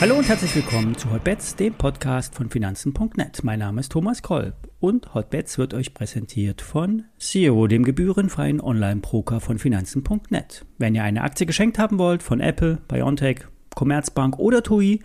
[0.00, 3.44] Hallo und herzlich willkommen zu Hotbets, dem Podcast von Finanzen.net.
[3.44, 9.40] Mein Name ist Thomas Kolb und Hotbets wird euch präsentiert von Zero, dem gebührenfreien Online-Broker
[9.40, 10.64] von Finanzen.net.
[10.78, 13.40] Wenn ihr eine Aktie geschenkt haben wollt von Apple, BioNTech,
[13.74, 15.00] Commerzbank oder TUI,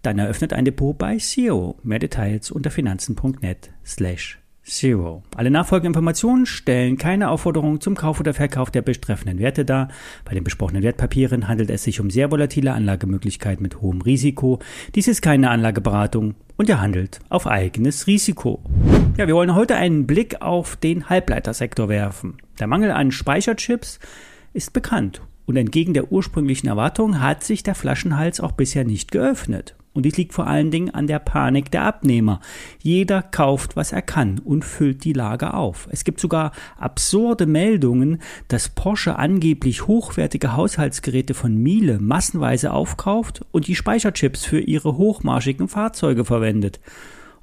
[0.00, 1.78] dann eröffnet ein Depot bei Zero.
[1.82, 5.24] Mehr Details unter finanzen.net slash Zero.
[5.36, 9.88] Alle nachfolgenden Informationen stellen keine Aufforderung zum Kauf oder Verkauf der betreffenden Werte dar.
[10.24, 14.60] Bei den besprochenen Wertpapieren handelt es sich um sehr volatile Anlagemöglichkeiten mit hohem Risiko.
[14.94, 18.62] Dies ist keine Anlageberatung und er handelt auf eigenes Risiko.
[19.16, 22.38] Ja, wir wollen heute einen Blick auf den Halbleitersektor werfen.
[22.60, 23.98] Der Mangel an Speicherchips
[24.52, 29.74] ist bekannt und entgegen der ursprünglichen Erwartung hat sich der Flaschenhals auch bisher nicht geöffnet.
[29.94, 32.40] Und dies liegt vor allen Dingen an der Panik der Abnehmer.
[32.80, 35.86] Jeder kauft, was er kann und füllt die Lager auf.
[35.90, 43.66] Es gibt sogar absurde Meldungen, dass Porsche angeblich hochwertige Haushaltsgeräte von Miele massenweise aufkauft und
[43.66, 46.80] die Speicherchips für ihre hochmarschigen Fahrzeuge verwendet.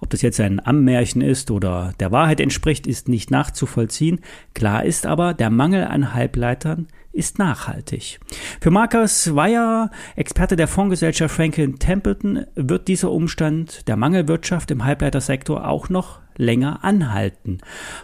[0.00, 4.20] Ob das jetzt ein Ammärchen ist oder der Wahrheit entspricht, ist nicht nachzuvollziehen.
[4.54, 8.20] Klar ist aber, der Mangel an Halbleitern ist nachhaltig.
[8.60, 15.66] Für Marcus Weyer, Experte der Fondsgesellschaft Franklin Templeton, wird dieser Umstand der Mangelwirtschaft im Halbleitersektor
[15.66, 17.58] auch noch länger anhalten.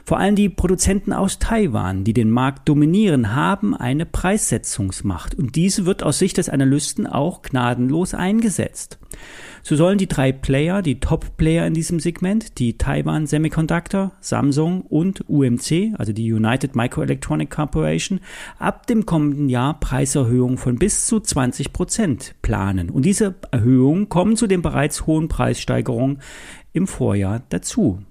[0.05, 5.87] Vor allem die Produzenten aus Taiwan, die den Markt dominieren, haben eine Preissetzungsmacht und diese
[5.87, 8.99] wird aus Sicht des Analysten auch gnadenlos eingesetzt.
[9.67, 15.25] So sollen die drei Player, die Top-Player in diesem Segment, die Taiwan Semiconductor, Samsung und
[15.27, 18.21] UMC, also die United Microelectronic Corporation,
[18.59, 22.91] ab dem kommenden Jahr Preiserhöhungen von bis zu 20 Prozent planen.
[22.91, 26.21] Und diese Erhöhungen kommen zu den bereits hohen Preissteigerungen
[26.75, 28.03] im Vorjahr dazu.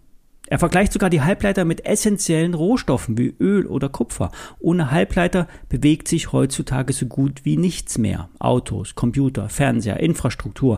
[0.54, 4.32] Er vergleicht sogar die Halbleiter mit essentiellen Rohstoffen wie Öl oder Kupfer.
[4.60, 8.30] Ohne Halbleiter bewegt sich heutzutage so gut wie nichts mehr.
[8.38, 10.78] Autos, Computer, Fernseher, Infrastruktur.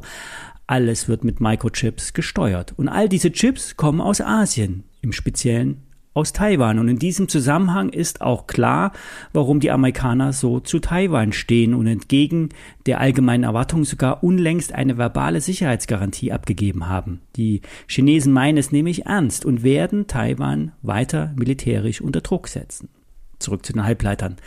[0.65, 2.73] Alles wird mit Microchips gesteuert.
[2.77, 5.81] Und all diese Chips kommen aus Asien, im Speziellen
[6.15, 6.79] aus Taiwan.
[6.79, 8.93] Und in diesem Zusammenhang ist auch klar,
[9.33, 12.49] warum die Amerikaner so zu Taiwan stehen und entgegen
[12.87, 17.19] der allgemeinen Erwartung sogar unlängst eine verbale Sicherheitsgarantie abgegeben haben.
[17.35, 22.89] Die Chinesen meinen es nämlich ernst und werden Taiwan weiter militärisch unter Druck setzen.
[23.39, 24.37] Zurück zu den Halbleitern.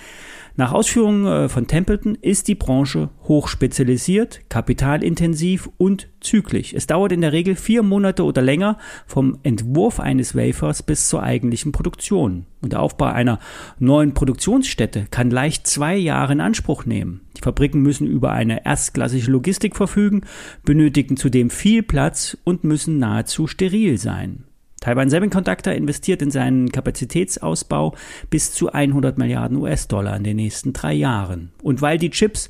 [0.59, 6.75] Nach Ausführungen äh, von Templeton ist die Branche hochspezialisiert, kapitalintensiv und zyklisch.
[6.75, 8.77] Es dauert in der Regel vier Monate oder länger
[9.07, 12.47] vom Entwurf eines Wafers bis zur eigentlichen Produktion.
[12.61, 13.39] Und der Aufbau einer
[13.79, 17.21] neuen Produktionsstätte kann leicht zwei Jahre in Anspruch nehmen.
[17.37, 20.23] Die Fabriken müssen über eine erstklassige Logistik verfügen,
[20.65, 24.48] benötigen zudem viel Platz und müssen nahezu steril sein.
[24.89, 27.95] Taiwan Semiconductor investiert in seinen Kapazitätsausbau
[28.31, 31.53] bis zu 100 Milliarden US-Dollar in den nächsten drei Jahren.
[31.63, 32.49] Und weil die Chips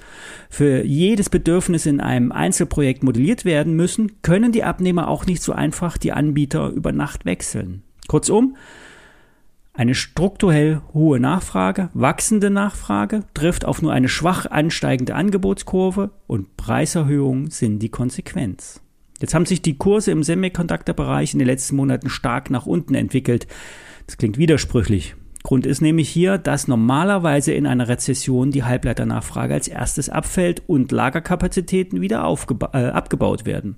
[0.48, 5.52] für jedes Bedürfnis in einem Einzelprojekt modelliert werden müssen, können die Abnehmer auch nicht so
[5.52, 7.82] einfach die Anbieter über Nacht wechseln.
[8.06, 8.56] Kurzum,
[9.72, 17.50] eine strukturell hohe Nachfrage, wachsende Nachfrage trifft auf nur eine schwach ansteigende Angebotskurve und Preiserhöhungen
[17.50, 18.80] sind die Konsequenz.
[19.20, 23.46] Jetzt haben sich die Kurse im Semiconductor-Bereich in den letzten Monaten stark nach unten entwickelt.
[24.06, 25.16] Das klingt widersprüchlich.
[25.42, 30.92] Grund ist nämlich hier, dass normalerweise in einer Rezession die Halbleiternachfrage als erstes abfällt und
[30.92, 32.18] Lagerkapazitäten wieder
[32.72, 33.76] äh, abgebaut werden.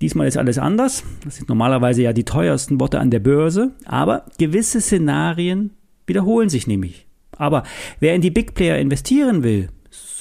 [0.00, 1.04] Diesmal ist alles anders.
[1.24, 5.70] Das sind normalerweise ja die teuersten Worte an der Börse, aber gewisse Szenarien
[6.06, 7.06] wiederholen sich nämlich.
[7.36, 7.62] Aber
[8.00, 9.68] wer in die Big Player investieren will,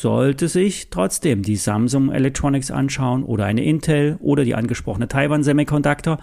[0.04, 6.18] sollte sich trotzdem die Samsung Electronics anschauen oder eine Intel oder die angesprochene Taiwan Semiconductor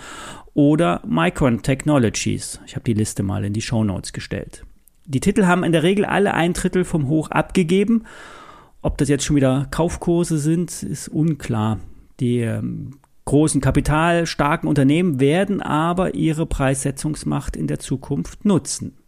[0.52, 2.60] oder Micron Technologies.
[2.66, 4.66] Ich habe die Liste mal in die Show Notes gestellt.
[5.06, 8.04] Die Titel haben in der Regel alle ein Drittel vom Hoch abgegeben.
[8.82, 11.80] Ob das jetzt schon wieder Kaufkurse sind, ist unklar.
[12.20, 18.99] Die ähm, großen kapitalstarken Unternehmen werden aber ihre Preissetzungsmacht in der Zukunft nutzen.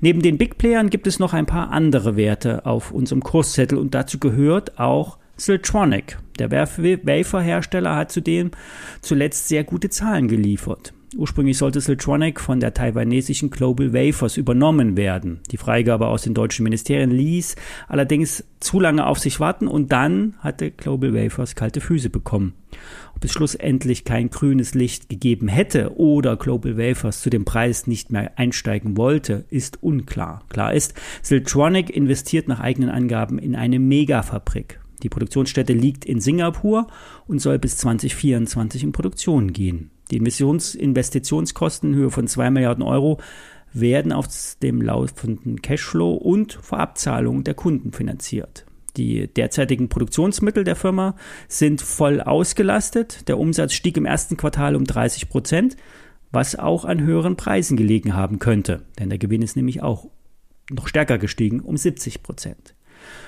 [0.00, 3.94] Neben den Big Playern gibt es noch ein paar andere Werte auf unserem Kurszettel und
[3.94, 6.18] dazu gehört auch Siltronic.
[6.38, 8.50] Der Waferhersteller hat zudem
[9.00, 10.92] zuletzt sehr gute Zahlen geliefert.
[11.16, 15.40] Ursprünglich sollte Siltronic von der taiwanesischen Global Wafers übernommen werden.
[15.50, 17.56] Die Freigabe aus den deutschen Ministerien ließ
[17.88, 22.54] allerdings zu lange auf sich warten und dann hatte Global Wafers kalte Füße bekommen.
[23.14, 28.10] Ob es schlussendlich kein grünes Licht gegeben hätte oder Global Wafers zu dem Preis nicht
[28.10, 30.44] mehr einsteigen wollte, ist unklar.
[30.48, 34.80] Klar ist, Siltronic investiert nach eigenen Angaben in eine Megafabrik.
[35.02, 36.86] Die Produktionsstätte liegt in Singapur
[37.26, 39.90] und soll bis 2024 in Produktion gehen.
[40.10, 43.18] Die Investitionskosten in Höhe von 2 Milliarden Euro
[43.72, 48.66] werden aus dem laufenden Cashflow und Vorabzahlungen der Kunden finanziert.
[48.96, 51.16] Die derzeitigen Produktionsmittel der Firma
[51.48, 53.28] sind voll ausgelastet.
[53.28, 55.76] Der Umsatz stieg im ersten Quartal um 30 Prozent,
[56.30, 60.08] was auch an höheren Preisen gelegen haben könnte, denn der Gewinn ist nämlich auch
[60.70, 62.74] noch stärker gestiegen um 70 Prozent.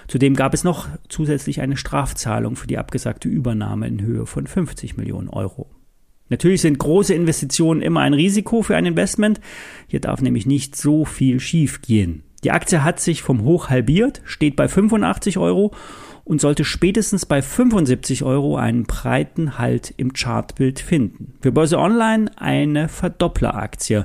[0.07, 4.97] Zudem gab es noch zusätzlich eine Strafzahlung für die abgesagte Übernahme in Höhe von 50
[4.97, 5.69] Millionen Euro.
[6.29, 9.41] Natürlich sind große Investitionen immer ein Risiko für ein Investment.
[9.89, 12.23] Hier darf nämlich nicht so viel schief gehen.
[12.45, 15.73] Die Aktie hat sich vom Hoch halbiert, steht bei 85 Euro
[16.25, 21.35] und sollte spätestens bei 75 Euro einen breiten Halt im Chartbild finden.
[21.41, 24.05] Für Börse Online eine Verdoppleraktie.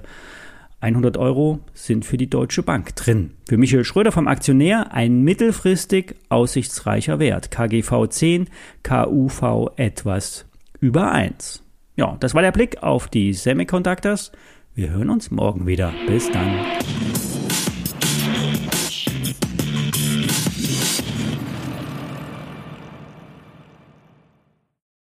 [0.81, 3.31] 100 Euro sind für die Deutsche Bank drin.
[3.45, 7.51] Für Michael Schröder vom Aktionär ein mittelfristig aussichtsreicher Wert.
[7.51, 8.47] KGV 10,
[8.83, 10.45] KUV etwas
[10.79, 11.61] über 1.
[11.97, 14.31] Ja, das war der Blick auf die Semiconductors.
[14.75, 15.91] Wir hören uns morgen wieder.
[16.07, 16.55] Bis dann.